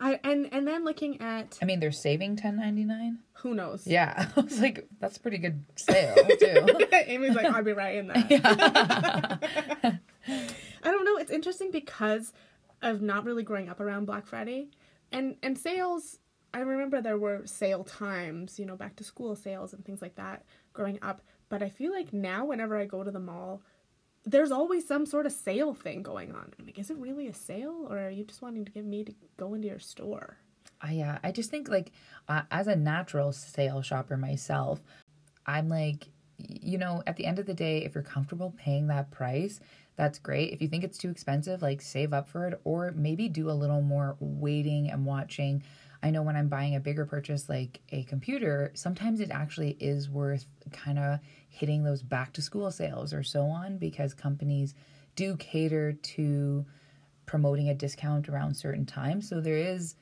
[0.00, 3.18] I and and then looking at I mean, they're saving 10.99.
[3.34, 3.86] who knows.
[3.86, 6.66] Yeah, I was like, that's a pretty good sale too.
[7.06, 9.38] Amy's like, I'll be right in that.
[10.82, 11.16] I don't know.
[11.18, 12.32] It's interesting because
[12.82, 14.70] of not really growing up around Black Friday,
[15.12, 16.18] and and sales.
[16.52, 20.16] I remember there were sale times, you know, back to school sales and things like
[20.16, 21.20] that growing up.
[21.48, 23.62] But I feel like now, whenever I go to the mall,
[24.30, 26.52] there's always some sort of sale thing going on.
[26.58, 29.04] I'm like, is it really a sale, or are you just wanting to get me
[29.04, 30.36] to go into your store?
[30.80, 31.92] I yeah, I just think like
[32.28, 34.80] uh, as a natural sale shopper myself,
[35.46, 39.10] I'm like, you know, at the end of the day, if you're comfortable paying that
[39.10, 39.60] price,
[39.96, 40.52] that's great.
[40.52, 43.52] If you think it's too expensive, like save up for it, or maybe do a
[43.52, 45.62] little more waiting and watching.
[46.02, 50.08] I know when I'm buying a bigger purchase like a computer, sometimes it actually is
[50.08, 54.74] worth kind of hitting those back to school sales or so on because companies
[55.14, 56.64] do cater to
[57.26, 59.28] promoting a discount around certain times.
[59.28, 59.94] So there is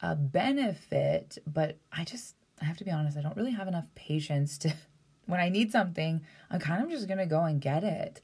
[0.00, 3.86] a benefit, but I just I have to be honest, I don't really have enough
[3.94, 4.72] patience to
[5.26, 8.22] when I need something, I'm kind of just gonna go and get it.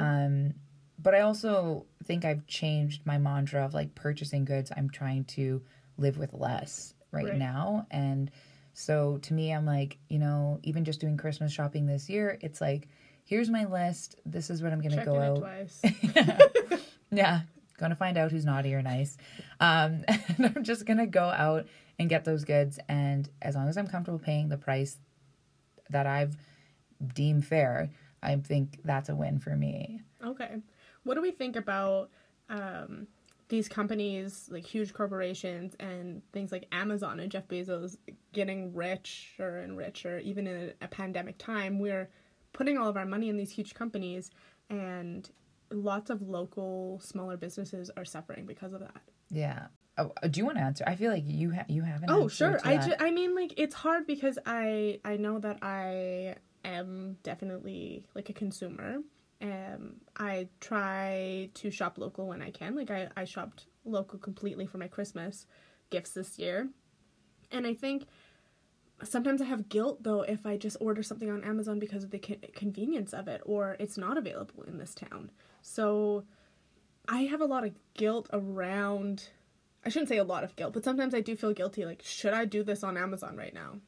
[0.00, 0.54] Um,
[1.02, 4.70] but I also think I've changed my mantra of like purchasing goods.
[4.76, 5.62] I'm trying to
[6.00, 7.36] live with less right, Right.
[7.38, 8.30] now, and
[8.72, 12.60] so to me, I'm like, you know, even just doing Christmas shopping this year, it's
[12.60, 12.88] like,
[13.24, 14.16] here's my list.
[14.24, 16.80] This is what I'm gonna Checking go out.
[17.12, 17.40] Yeah,
[17.78, 19.16] gonna find out who's naughty or nice.
[19.58, 21.66] Um, and I'm just gonna go out
[21.98, 24.96] and get those goods, and as long as I'm comfortable paying the price
[25.90, 26.36] that I've
[27.14, 27.90] deemed fair,
[28.22, 30.00] I think that's a win for me.
[30.24, 30.56] Okay.
[31.02, 32.10] What do we think about
[32.48, 33.06] um,
[33.50, 37.98] these companies, like huge corporations, and things like Amazon and Jeff Bezos
[38.32, 41.78] getting richer and richer, even in a, a pandemic time?
[41.78, 42.08] We're
[42.54, 44.30] putting all of our money in these huge companies,
[44.70, 45.28] and
[45.70, 49.02] lots of local, smaller businesses are suffering because of that.
[49.30, 49.66] Yeah.
[49.98, 50.84] Oh, uh, do you want to answer?
[50.86, 52.10] I feel like you ha- you haven't.
[52.10, 52.58] Oh, sure.
[52.64, 58.06] I, ju- I mean, like, it's hard because I I know that I am definitely
[58.14, 58.98] like a consumer.
[59.42, 62.74] Um, I try to shop local when I can.
[62.76, 65.46] Like, I I shopped local completely for my Christmas
[65.90, 66.68] gifts this year,
[67.50, 68.06] and I think
[69.02, 72.18] sometimes I have guilt though if I just order something on Amazon because of the
[72.18, 75.30] co- convenience of it, or it's not available in this town.
[75.62, 76.24] So
[77.08, 79.28] I have a lot of guilt around.
[79.84, 81.86] I shouldn't say a lot of guilt, but sometimes I do feel guilty.
[81.86, 83.78] Like, should I do this on Amazon right now?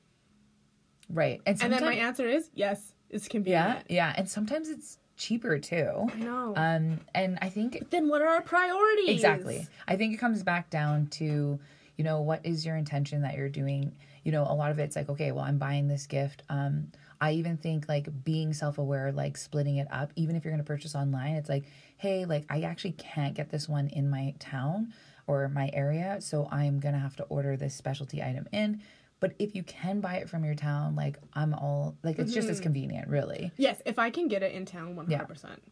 [1.11, 2.95] right, and And then my answer is yes.
[3.11, 3.85] It's convenient.
[3.91, 6.08] yeah, yeah, and sometimes it's cheaper too.
[6.12, 6.52] I know.
[6.56, 9.11] Um, and I think then what are our priorities?
[9.11, 9.66] Exactly.
[9.87, 11.61] I think it comes back down to,
[11.96, 13.92] you know, what is your intention that you're doing?
[14.24, 16.42] You know, a lot of it's like, okay, well, I'm buying this gift.
[16.48, 16.88] Um,
[17.20, 20.62] I even think like being self aware, like splitting it up, even if you're going
[20.62, 21.64] to purchase online, it's like,
[21.96, 24.92] hey, like I actually can't get this one in my town
[25.28, 26.16] or my area.
[26.20, 28.82] So I'm going to have to order this specialty item in.
[29.22, 32.48] But if you can buy it from your town, like I'm all like, it's just
[32.48, 33.52] as convenient, really.
[33.56, 35.62] Yes, if I can get it in town, one hundred percent.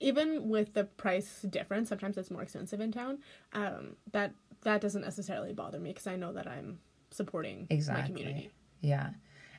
[0.00, 3.18] Even with the price difference, sometimes it's more expensive in town.
[3.52, 6.80] Um, that that doesn't necessarily bother me because I know that I'm
[7.12, 8.02] supporting Exactly.
[8.02, 8.50] my community.
[8.80, 9.10] Yeah.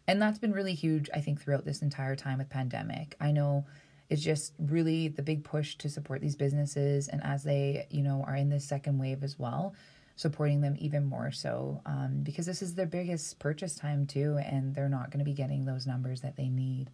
[0.09, 3.15] And that's been really huge, I think, throughout this entire time with pandemic.
[3.21, 3.65] I know
[4.09, 8.23] it's just really the big push to support these businesses and as they, you know,
[8.27, 9.73] are in this second wave as well,
[10.17, 11.79] supporting them even more so.
[11.85, 15.33] Um, because this is their biggest purchase time too, and they're not going to be
[15.33, 16.89] getting those numbers that they need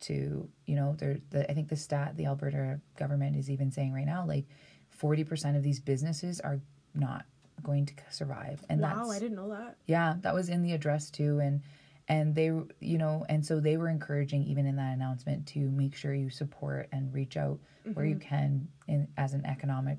[0.00, 3.92] to, you know, they're the I think the stat the Alberta government is even saying
[3.92, 4.44] right now, like
[4.90, 6.60] forty percent of these businesses are
[6.94, 7.24] not
[7.62, 8.62] going to survive.
[8.68, 9.76] And wow, that's I didn't know that.
[9.86, 11.62] yeah, that was in the address too, and
[12.08, 15.94] and they, you know, and so they were encouraging even in that announcement to make
[15.94, 17.58] sure you support and reach out
[17.94, 19.98] where you can in as an economic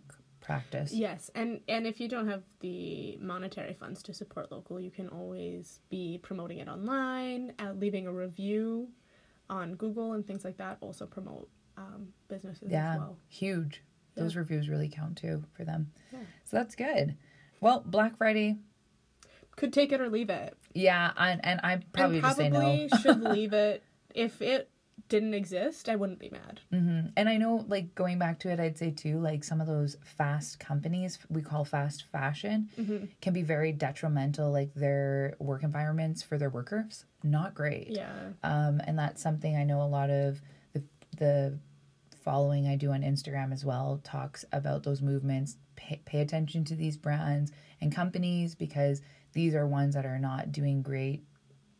[0.51, 0.93] practice.
[0.93, 5.07] Yes, and and if you don't have the monetary funds to support local, you can
[5.09, 8.89] always be promoting it online, uh, leaving a review
[9.49, 10.77] on Google and things like that.
[10.81, 13.17] Also promote um, businesses Yeah, as well.
[13.27, 13.81] huge.
[14.15, 15.91] Those reviews really count too for them.
[16.11, 16.19] Yeah.
[16.45, 17.15] So that's good.
[17.61, 18.57] Well, Black Friday,
[19.55, 20.57] Could take it or leave it.
[20.73, 22.59] yeah, and and I probably and just say no.
[22.59, 23.83] probably should leave it.
[24.13, 24.69] If it
[25.11, 26.61] didn't exist, I wouldn't be mad.
[26.71, 29.67] hmm And I know, like going back to it, I'd say too, like some of
[29.67, 33.05] those fast companies we call fast fashion Mm-hmm.
[33.21, 34.51] can be very detrimental.
[34.51, 37.89] Like their work environments for their workers, not great.
[37.89, 38.29] Yeah.
[38.43, 40.41] Um, and that's something I know a lot of
[40.73, 40.83] the
[41.17, 41.59] the
[42.23, 45.57] following I do on Instagram as well talks about those movements.
[45.75, 49.01] Pay, pay attention to these brands and companies because
[49.33, 51.23] these are ones that are not doing great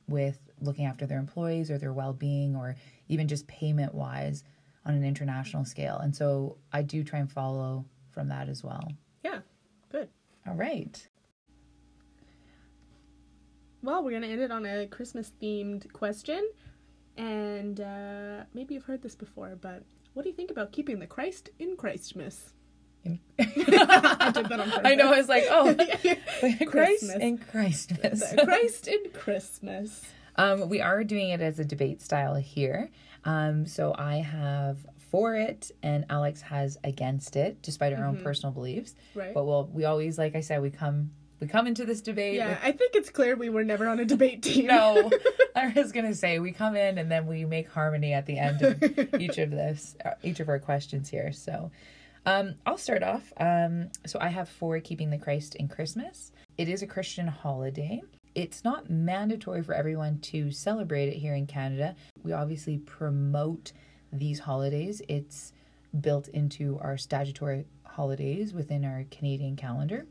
[0.07, 2.75] with looking after their employees or their well-being or
[3.07, 4.43] even just payment wise
[4.85, 5.97] on an international scale.
[5.97, 8.91] And so I do try and follow from that as well.
[9.23, 9.39] Yeah.
[9.91, 10.09] Good.
[10.47, 11.07] All right.
[13.83, 16.47] Well, we're gonna end it on a Christmas themed question,
[17.17, 21.07] and uh, maybe you've heard this before, but what do you think about keeping the
[21.07, 22.53] Christ in Christmas?
[23.39, 24.81] I did that on purpose.
[24.85, 25.75] I know I was like, oh,
[26.67, 28.23] Christ and Christmas.
[28.43, 30.05] Christ in Christmas.
[30.35, 32.89] Um, we are doing it as a debate style here.
[33.25, 34.77] Um, so I have
[35.11, 38.95] for it, and Alex has against it, despite our own personal beliefs.
[39.13, 39.33] Right.
[39.33, 42.35] But we'll we always, like I said, we come we come into this debate.
[42.35, 44.67] Yeah, with- I think it's clear we were never on a debate team.
[44.67, 45.11] no,
[45.55, 48.61] I was gonna say we come in and then we make harmony at the end
[48.61, 48.81] of
[49.21, 51.31] each of this, uh, each of our questions here.
[51.31, 51.71] So.
[52.23, 53.33] Um, I'll start off.
[53.37, 56.31] Um, so I have for keeping the Christ in Christmas.
[56.55, 58.03] It is a Christian holiday.
[58.33, 61.95] It's not mandatory for everyone to celebrate it here in Canada.
[62.23, 63.73] We obviously promote
[64.13, 65.01] these holidays.
[65.09, 65.51] It's
[65.99, 70.05] built into our statutory holidays within our Canadian calendar.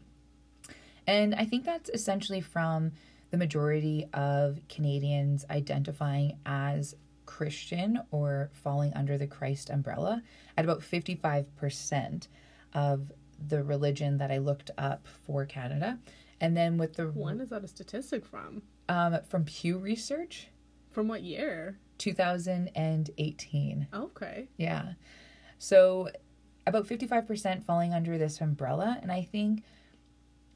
[1.06, 2.92] And I think that's essentially from
[3.30, 10.22] the majority of Canadians identifying as Christian or falling under the Christ umbrella
[10.56, 12.26] at about 55%
[12.74, 13.12] of
[13.48, 15.98] the religion that I looked up for Canada.
[16.40, 18.62] And then with the When is that a statistic from?
[18.88, 20.48] um, from Pew Research,
[20.90, 21.78] From what year?
[21.98, 23.88] 2018.
[23.94, 24.48] Okay.
[24.56, 24.92] Yeah.
[25.58, 26.08] So
[26.66, 28.98] about 55% falling under this umbrella.
[29.02, 29.62] And I think,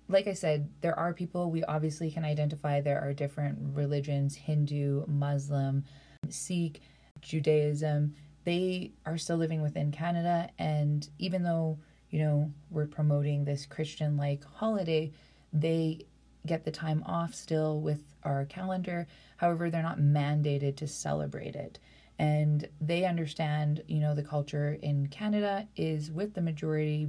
[0.08, 2.80] like I said, there are people we obviously can identify.
[2.80, 5.84] There are different religions Hindu, Muslim,
[6.28, 6.80] Sikh,
[7.20, 8.14] Judaism.
[8.44, 10.50] They are still living within Canada.
[10.58, 11.78] And even though,
[12.10, 15.12] you know, we're promoting this Christian like holiday,
[15.54, 16.06] they
[16.46, 19.06] get the time off still with our calendar.
[19.38, 21.78] However, they're not mandated to celebrate it.
[22.18, 27.08] And they understand, you know, the culture in Canada is with the majority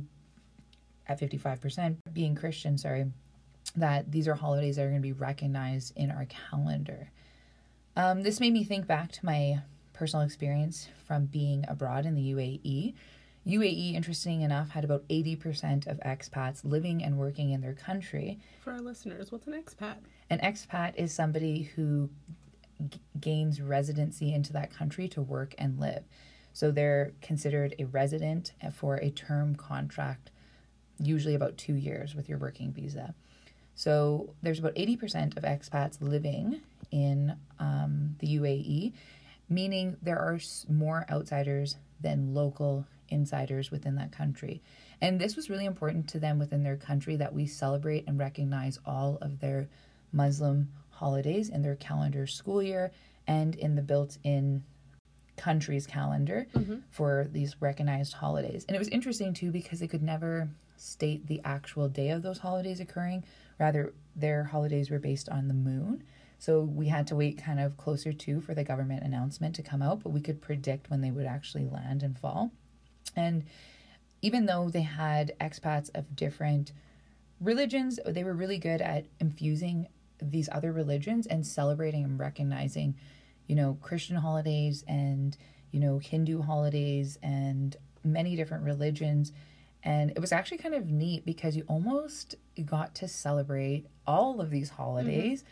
[1.08, 3.06] at 55% being Christian, sorry,
[3.76, 7.12] that these are holidays that are going to be recognized in our calendar.
[7.96, 9.62] Um, this made me think back to my
[9.94, 12.94] personal experience from being abroad in the UAE.
[13.48, 18.40] UAE, interesting enough, had about 80% of expats living and working in their country.
[18.62, 19.98] For our listeners, what's an expat?
[20.30, 22.10] An expat is somebody who
[22.90, 26.04] g- gains residency into that country to work and live.
[26.54, 30.32] So they're considered a resident for a term contract,
[31.00, 33.14] usually about two years with your working visa.
[33.76, 38.94] So there's about 80% of expats living in um, the UAE,
[39.50, 44.62] meaning there are more outsiders than local insiders within that country.
[45.02, 48.80] And this was really important to them within their country that we celebrate and recognize
[48.86, 49.68] all of their
[50.12, 52.92] Muslim holidays in their calendar school year
[53.28, 54.64] and in the built in
[55.38, 56.78] country's calendar mm-hmm.
[56.90, 58.66] for these recognized holidays.
[58.68, 62.40] And it was interesting too because they could never state the actual day of those
[62.40, 63.24] holidays occurring.
[63.60, 66.04] Rather, their holidays were based on the moon.
[66.38, 69.82] So we had to wait kind of closer to for the government announcement to come
[69.82, 72.52] out, but we could predict when they would actually land and fall.
[73.16, 73.44] And
[74.22, 76.72] even though they had expats of different
[77.40, 79.88] religions, they were really good at infusing
[80.22, 82.96] these other religions and celebrating and recognizing,
[83.48, 85.38] you know, Christian holidays and,
[85.72, 89.32] you know, Hindu holidays and many different religions.
[89.84, 94.50] And it was actually kind of neat because you almost got to celebrate all of
[94.50, 94.82] these mm-hmm.
[94.82, 95.44] holidays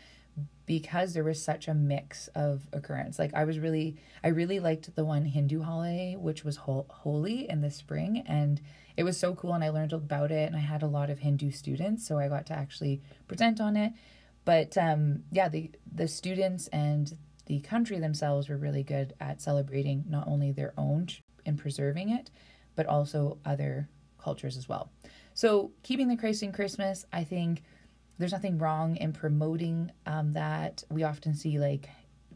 [0.66, 3.18] because there was such a mix of occurrence.
[3.18, 7.48] Like I was really, I really liked the one Hindu holiday, which was Hol- Holi
[7.48, 8.60] in the spring, and
[8.96, 9.52] it was so cool.
[9.52, 12.28] And I learned about it, and I had a lot of Hindu students, so I
[12.28, 13.92] got to actually present on it.
[14.44, 17.16] But um, yeah, the the students and
[17.46, 21.08] the country themselves were really good at celebrating not only their own
[21.44, 22.30] and preserving it,
[22.74, 24.90] but also other cultures as well.
[25.34, 27.62] So keeping the Christ in Christmas, I think
[28.18, 30.84] there's nothing wrong in promoting um, that.
[30.90, 31.88] We often see like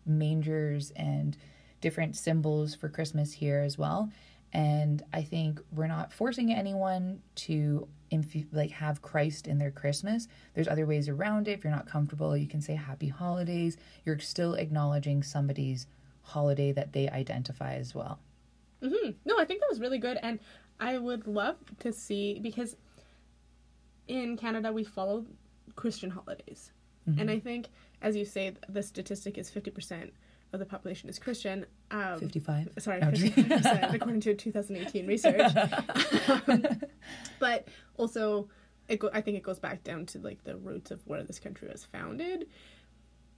[0.07, 1.37] mangers and
[1.81, 4.11] different symbols for Christmas here as well.
[4.53, 10.27] And I think we're not forcing anyone to inf- like have Christ in their Christmas.
[10.55, 11.53] There's other ways around it.
[11.53, 13.77] If you're not comfortable, you can say happy holidays.
[14.05, 15.87] You're still acknowledging somebody's
[16.23, 18.19] holiday that they identify as well.
[18.83, 20.39] hmm No, I think that was really good, and
[20.81, 22.77] I would love to see because
[24.07, 25.27] in Canada we follow
[25.79, 26.73] Christian holidays,
[27.19, 27.69] and I think,
[28.03, 30.13] as you say, the statistic is fifty percent
[30.53, 31.65] of the population is Christian.
[31.91, 32.71] Um, 55.
[32.79, 35.53] sorry, No, fifty percent according to 2018 research.
[36.49, 36.65] um,
[37.39, 38.49] but also,
[38.89, 41.39] it go- I think it goes back down to like the roots of where this
[41.39, 42.47] country was founded.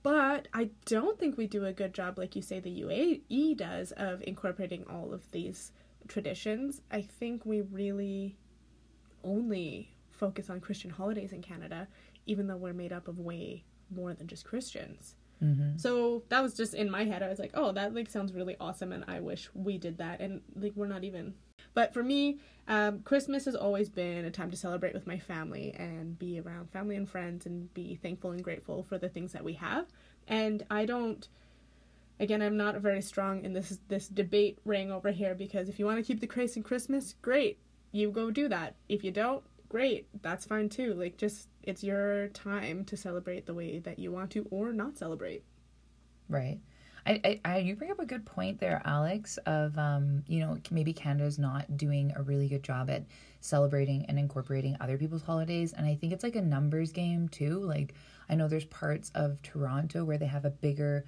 [0.02, 3.92] But I don't think we do a good job, like you say, the UAE does,
[3.92, 5.72] of incorporating all of these
[6.08, 6.80] traditions.
[6.90, 8.36] I think we really
[9.22, 11.86] only focus on Christian holidays in Canada,
[12.26, 15.14] even though we're made up of way more than just Christians.
[15.42, 15.78] Mm-hmm.
[15.78, 17.22] So that was just in my head.
[17.22, 20.20] I was like, oh, that like sounds really awesome, and I wish we did that.
[20.20, 21.34] And like we're not even.
[21.72, 25.74] But for me, um, Christmas has always been a time to celebrate with my family
[25.78, 29.44] and be around family and friends and be thankful and grateful for the things that
[29.44, 29.86] we have.
[30.28, 31.26] And I don't.
[32.18, 35.86] Again, I'm not very strong in this this debate ring over here because if you
[35.86, 37.58] want to keep the Christ in Christmas, great,
[37.92, 38.74] you go do that.
[38.90, 40.92] If you don't, great, that's fine too.
[40.92, 44.98] Like just it's your time to celebrate the way that you want to or not
[44.98, 45.44] celebrate.
[46.28, 46.58] Right.
[47.06, 49.38] I, I, I, you bring up a good point there, Alex.
[49.46, 53.04] Of um, you know, maybe Canada's not doing a really good job at
[53.40, 57.60] celebrating and incorporating other people's holidays, and I think it's like a numbers game too.
[57.60, 57.94] Like
[58.28, 61.06] I know there's parts of Toronto where they have a bigger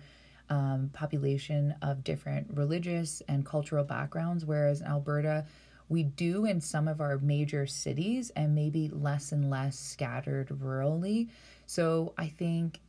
[0.48, 5.46] um, population of different religious and cultural backgrounds, whereas in Alberta,
[5.92, 11.28] we do in some of our major cities and maybe less and less scattered rurally.
[11.66, 12.81] So I think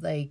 [0.00, 0.30] like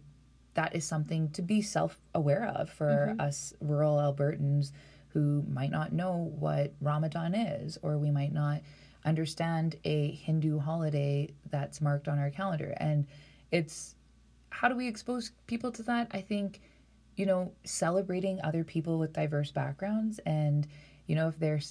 [0.54, 3.22] that is something to be self aware of for mm-hmm.
[3.22, 4.74] us rural Albertans
[5.14, 8.62] who might not know what Ramadan is, or we might not
[9.06, 12.74] understand a Hindu holiday that's marked on our calendar.
[12.78, 13.08] And
[13.50, 13.96] it's
[14.50, 16.10] how do we expose people to that?
[16.12, 16.60] I think,
[17.16, 20.68] you know, celebrating other people with diverse backgrounds and,
[21.08, 21.62] you know, if they're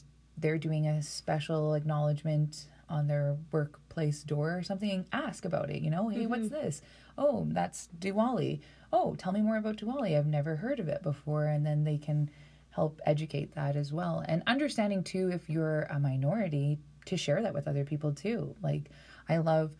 [0.40, 5.82] they're doing a special acknowledgement on their workplace door or something, ask about it.
[5.82, 6.82] You know, hey, what's this?
[7.16, 8.60] Oh, that's Diwali.
[8.92, 10.16] Oh, tell me more about Diwali.
[10.16, 11.44] I've never heard of it before.
[11.44, 12.30] And then they can
[12.70, 14.24] help educate that as well.
[14.26, 18.54] And understanding too, if you're a minority, to share that with other people too.
[18.62, 18.90] Like,
[19.28, 19.72] I love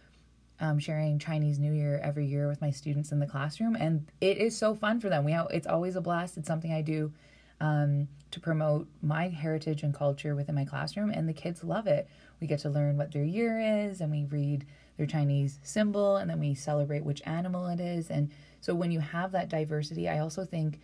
[0.60, 4.38] um, sharing Chinese New Year every year with my students in the classroom, and it
[4.38, 5.24] is so fun for them.
[5.24, 6.36] We have, it's always a blast.
[6.36, 7.12] It's something I do
[7.60, 12.08] um, to promote my heritage and culture within my classroom, and the kids love it.
[12.40, 16.28] We get to learn what their year is, and we read their Chinese symbol, and
[16.28, 18.10] then we celebrate which animal it is.
[18.10, 20.80] And so, when you have that diversity, I also think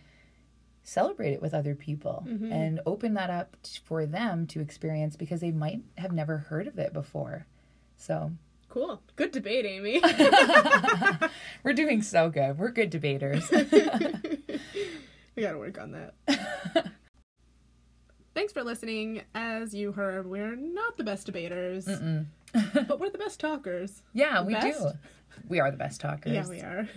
[0.83, 2.51] celebrate it with other people mm-hmm.
[2.51, 6.77] and open that up for them to experience because they might have never heard of
[6.77, 7.47] it before.
[7.97, 8.31] So,
[8.75, 9.01] Cool.
[9.15, 10.01] Good debate, Amy.
[11.63, 12.57] we're doing so good.
[12.57, 13.49] We're good debaters.
[13.51, 13.61] we
[15.41, 16.91] gotta work on that.
[18.35, 19.21] Thanks for listening.
[19.33, 21.85] As you heard, we're not the best debaters,
[22.53, 24.03] but we're the best talkers.
[24.11, 24.91] yeah, we do.
[25.47, 26.33] We are the best talkers.
[26.33, 26.87] Yeah, we are.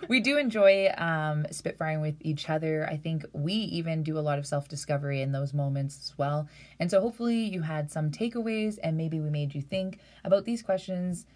[0.08, 2.88] we do enjoy um, spitfiring with each other.
[2.88, 6.48] I think we even do a lot of self discovery in those moments as well.
[6.80, 10.62] And so hopefully you had some takeaways and maybe we made you think about these
[10.62, 11.26] questions,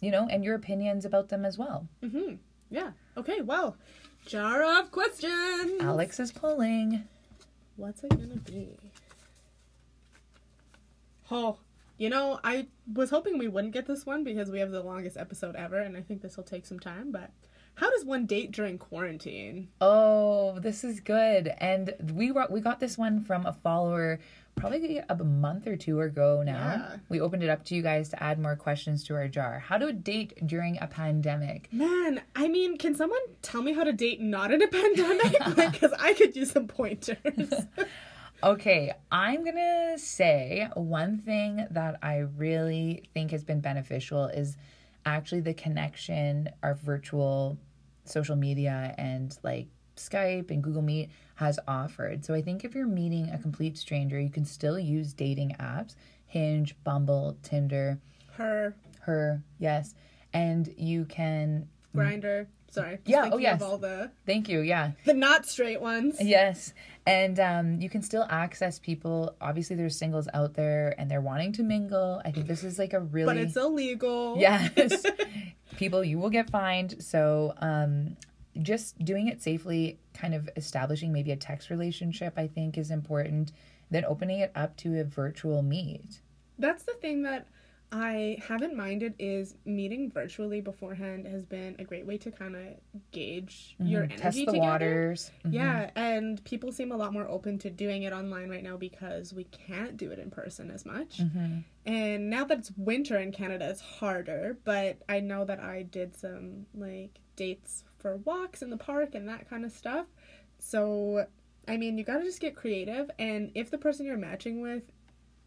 [0.00, 1.88] you know, and your opinions about them as well.
[2.02, 2.34] Mm-hmm.
[2.70, 2.90] yeah.
[3.16, 3.78] Okay, well,
[4.26, 5.80] jar of questions.
[5.80, 7.04] Alex is pulling.
[7.76, 8.76] What's it gonna be?
[11.30, 11.58] Oh,
[11.98, 15.16] you know, I was hoping we wouldn't get this one because we have the longest
[15.16, 17.10] episode ever, and I think this will take some time.
[17.10, 17.30] But
[17.76, 19.68] how does one date during quarantine?
[19.80, 21.52] Oh, this is good.
[21.58, 24.20] And we we got this one from a follower
[24.56, 26.52] probably a month or two ago now.
[26.52, 26.96] Yeah.
[27.08, 29.58] We opened it up to you guys to add more questions to our jar.
[29.58, 31.68] How to date during a pandemic?
[31.72, 35.56] Man, I mean, can someone tell me how to date not in a pandemic?
[35.56, 37.16] like, because I could use some pointers.
[38.42, 44.58] Okay, I'm gonna say one thing that I really think has been beneficial is
[45.06, 47.56] actually the connection our virtual
[48.04, 52.24] social media and like Skype and Google Meet has offered.
[52.24, 55.94] So I think if you're meeting a complete stranger, you can still use dating apps
[56.26, 58.00] Hinge, Bumble, Tinder,
[58.32, 59.94] Her Her, yes.
[60.32, 62.46] And you can, Grindr.
[62.70, 62.98] Sorry.
[63.06, 63.62] Yeah, oh, yes.
[63.62, 64.92] Of all the thank you, yeah.
[65.04, 66.16] the not straight ones.
[66.20, 66.74] Yes.
[67.06, 69.34] And um, you can still access people.
[69.40, 72.20] Obviously, there's singles out there and they're wanting to mingle.
[72.24, 73.26] I think this is like a really.
[73.26, 74.36] But it's illegal.
[74.38, 75.06] Yes.
[75.76, 77.02] people, you will get fined.
[77.02, 78.16] So um,
[78.62, 83.52] just doing it safely, kind of establishing maybe a text relationship, I think is important.
[83.90, 86.20] Then opening it up to a virtual meet.
[86.58, 87.46] That's the thing that
[87.92, 92.62] I haven't minded is meeting virtually beforehand has been a great way to kind of
[93.12, 94.22] gauge your energy Mm-hmm.
[94.22, 94.58] Test the together.
[94.58, 95.30] waters.
[95.44, 95.52] Mhm.
[95.52, 99.32] Yeah, and people seem a lot more open to doing it online right now because
[99.32, 101.18] we can't do it in person as much.
[101.18, 101.58] Mm-hmm.
[101.86, 104.58] And now that it's winter in Canada, it's harder.
[104.64, 109.28] But I know that I did some like dates for walks in the park and
[109.28, 110.06] that kind of stuff.
[110.58, 111.26] So,
[111.68, 113.10] I mean, you gotta just get creative.
[113.18, 114.82] And if the person you're matching with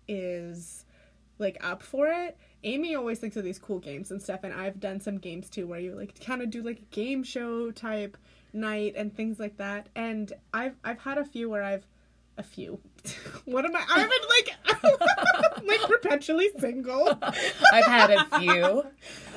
[0.07, 0.85] is
[1.39, 4.41] like up for it, Amy always thinks of these cool games and stuff.
[4.43, 7.23] And I've done some games too where you like kind of do like a game
[7.23, 8.17] show type
[8.53, 9.87] night and things like that.
[9.95, 11.85] And I've I've had a few where I've
[12.37, 12.79] a few.
[13.45, 13.85] what am I?
[13.89, 17.17] I've been like like perpetually single.
[17.73, 18.85] I've had a few.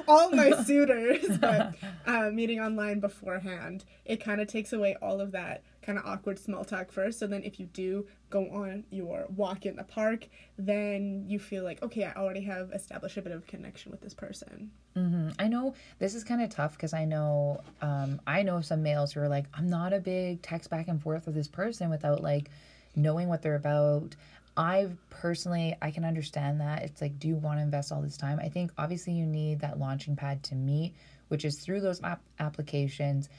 [0.08, 1.74] all my suitors, but
[2.06, 6.38] uh, meeting online beforehand, it kind of takes away all of that kind of awkward
[6.38, 7.18] small talk first.
[7.18, 11.64] So then, if you do go on your walk in the park, then you feel
[11.64, 14.70] like, okay, I already have established a bit of connection with this person.
[14.94, 18.82] hmm I know this is kind of tough because I know um, I know some
[18.82, 21.90] males who are like, I'm not a big text back and forth with this person
[21.90, 22.50] without like
[22.94, 24.14] knowing what they're about.
[24.56, 26.82] I personally, I can understand that.
[26.82, 28.38] It's like, do you want to invest all this time?
[28.38, 30.94] I think obviously you need that launching pad to meet,
[31.28, 33.30] which is through those app- applications,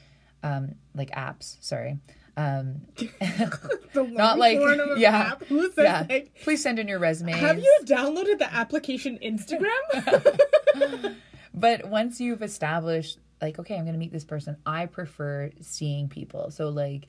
[0.42, 1.56] um, like apps.
[1.60, 1.98] Sorry,
[2.36, 2.82] um,
[3.94, 4.58] Not like-
[4.96, 5.34] yeah.
[5.48, 6.06] Who says yeah.
[6.08, 7.32] like, Please send in your resume.
[7.32, 11.16] have you downloaded the application Instagram?
[11.56, 16.08] But once you've established, like, okay, I'm going to meet this person, I prefer seeing
[16.08, 16.50] people.
[16.50, 17.06] So, like,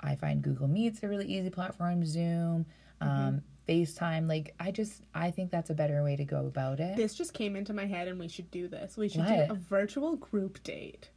[0.00, 2.66] I find Google Meets a really easy platform, Zoom,
[3.00, 4.28] um, FaceTime.
[4.28, 6.96] Like, I just, I think that's a better way to go about it.
[6.96, 8.96] this just came into my head, and we should do this.
[8.96, 9.48] We should What?
[9.48, 11.10] do a virtual group date.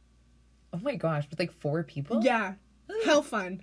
[0.72, 2.24] Oh my gosh, with like four people?
[2.24, 2.54] Yeah,
[3.04, 3.62] hell fun.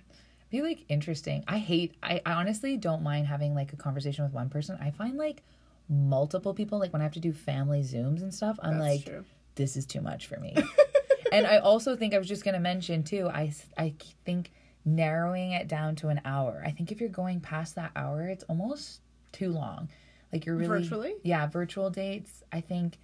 [0.50, 1.44] Be like interesting.
[1.48, 4.78] I hate, I, I honestly don't mind having like a conversation with one person.
[4.80, 5.42] I find like
[5.88, 9.04] multiple people, like when I have to do family Zooms and stuff, I'm That's like,
[9.04, 9.24] true.
[9.56, 10.56] this is too much for me.
[11.32, 14.52] and I also think I was just going to mention too, I, I think
[14.84, 16.62] narrowing it down to an hour.
[16.64, 19.00] I think if you're going past that hour, it's almost
[19.32, 19.88] too long.
[20.32, 20.82] Like you're really.
[20.82, 21.14] Virtually?
[21.22, 22.42] Yeah, virtual dates.
[22.52, 22.98] I think,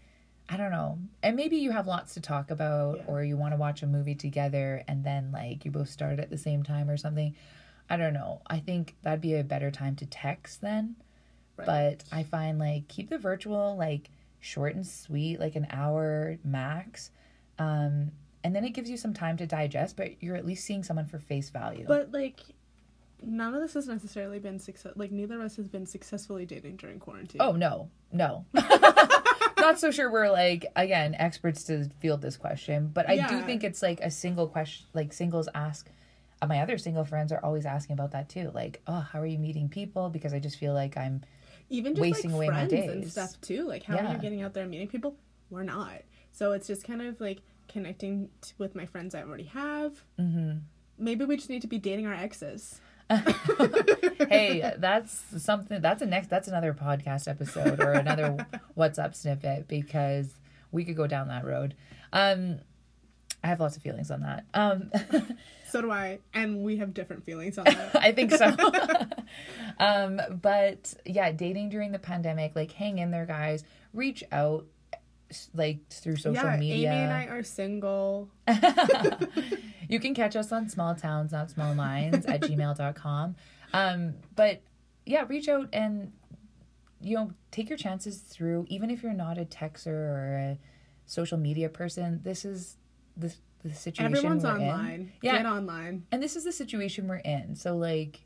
[0.48, 0.98] I don't know.
[1.22, 3.04] And maybe you have lots to talk about Yeah.
[3.06, 6.30] or you want to watch a movie together and then like you both start at
[6.30, 7.34] the same time or something.
[7.88, 8.42] I don't know.
[8.46, 10.96] I think that'd be a better time to text then.
[11.56, 11.66] Right.
[11.66, 17.10] But I find like keep the virtual like short and sweet, like an hour max.
[17.58, 18.10] Um,
[18.44, 21.06] and then it gives you some time to digest, but you're at least seeing someone
[21.06, 21.84] for face value.
[21.86, 22.40] But like,
[23.22, 24.92] none of this has necessarily been success.
[24.96, 27.40] Like, neither of us has been successfully dating during quarantine.
[27.40, 28.44] oh no, no.
[29.62, 33.64] Not so sure we're like again experts to field this question, but I do think
[33.64, 34.86] it's like a single question.
[34.92, 35.88] Like singles ask.
[36.42, 38.50] uh, My other single friends are always asking about that too.
[38.52, 40.10] Like, oh, how are you meeting people?
[40.10, 41.22] Because I just feel like I'm
[41.70, 43.66] even just wasting like away my friends and stuff too.
[43.66, 45.14] Like, how are you getting out there and meeting people?
[45.50, 46.02] We're not.
[46.32, 47.38] So it's just kind of like
[47.68, 50.02] connecting t- with my friends I already have.
[50.18, 50.58] Mm-hmm.
[50.98, 52.80] Maybe we just need to be dating our exes.
[54.28, 55.80] hey, that's something.
[55.80, 56.28] That's a next.
[56.28, 60.32] That's another podcast episode or another What's Up snippet because
[60.70, 61.74] we could go down that road.
[62.12, 62.60] Um,
[63.44, 64.44] I have lots of feelings on that.
[64.54, 64.90] Um,
[65.72, 67.96] So do I, and we have different feelings on that.
[67.96, 68.54] I think so.
[69.78, 73.64] um, but yeah, dating during the pandemic, like hang in there, guys.
[73.94, 74.66] Reach out,
[75.54, 76.92] like through social yeah, media.
[76.92, 78.28] Amy and I are single.
[79.92, 83.36] You can catch us on small towns not small minds at gmail.com
[83.74, 84.62] um but
[85.06, 86.12] yeah reach out and
[87.00, 90.58] you know take your chances through even if you're not a texter or a
[91.06, 92.76] social media person this is
[93.16, 94.62] this the situation Everyone's we're in.
[94.62, 95.12] online.
[95.22, 95.36] Yeah.
[95.36, 96.04] Get online.
[96.10, 97.54] And this is the situation we're in.
[97.54, 98.24] So like,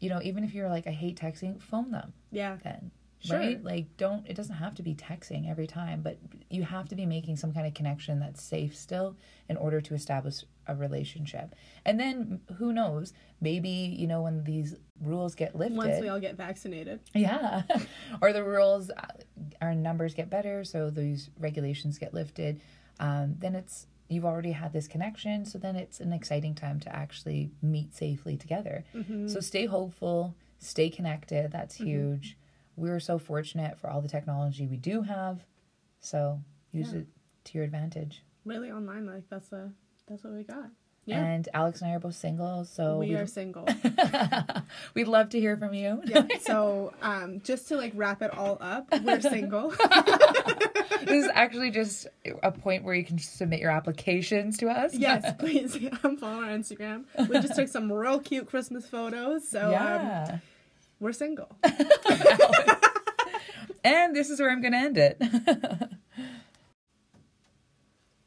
[0.00, 2.56] you know, even if you're like, I hate texting, phone them Yeah.
[2.64, 2.90] then.
[3.22, 3.38] Sure.
[3.38, 3.62] Right?
[3.62, 6.18] Like don't it doesn't have to be texting every time, but
[6.50, 9.16] you have to be making some kind of connection that's safe still
[9.48, 11.54] in order to establish a relationship.
[11.84, 15.76] And then who knows, maybe, you know, when these rules get lifted.
[15.76, 17.00] Once we all get vaccinated.
[17.14, 17.62] Yeah.
[18.22, 19.06] or the rules, uh,
[19.60, 22.60] our numbers get better, so these regulations get lifted.
[23.00, 26.94] Um, then it's, you've already had this connection, so then it's an exciting time to
[26.94, 28.84] actually meet safely together.
[29.28, 31.50] So stay hopeful, stay connected.
[31.50, 32.36] That's huge.
[32.82, 35.38] We're so fortunate for all the technology we do have.
[36.00, 36.40] So
[36.72, 37.00] use Yeah.
[37.00, 37.06] it
[37.44, 38.24] to your advantage.
[38.44, 39.70] Really online, like that's a
[40.08, 40.68] that's what we got.
[41.04, 41.24] Yeah.
[41.24, 43.66] And Alex and I are both single, so we are single.
[44.94, 46.02] we'd love to hear from you.
[46.04, 46.26] yeah.
[46.40, 49.70] So um just to like wrap it all up, we're single.
[49.70, 52.08] this is actually just
[52.42, 54.92] a point where you can submit your applications to us.
[54.94, 57.04] yes, please um, follow our Instagram.
[57.28, 59.48] We just took some real cute Christmas photos.
[59.48, 60.38] So um, yeah.
[61.02, 61.54] We're single.
[63.84, 65.20] and this is where I'm going to end it.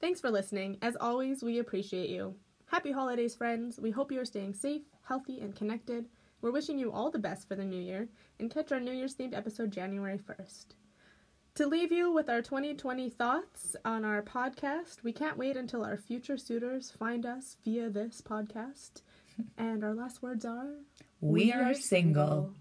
[0.02, 0.78] Thanks for listening.
[0.82, 2.36] As always, we appreciate you.
[2.66, 3.80] Happy holidays, friends.
[3.80, 6.08] We hope you are staying safe, healthy, and connected.
[6.42, 8.10] We're wishing you all the best for the new year
[8.40, 10.66] and catch our New Year's themed episode January 1st.
[11.56, 15.96] To leave you with our 2020 thoughts on our podcast, we can't wait until our
[15.96, 19.02] future suitors find us via this podcast.
[19.58, 20.76] And our last words are
[21.26, 22.54] we are single.